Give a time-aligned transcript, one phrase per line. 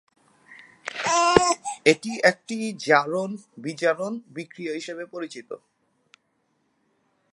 [1.85, 2.57] এটি একটি
[2.79, 5.49] জারণ-বিজারণ বিক্রিয়া হিসেবে পরিচিত।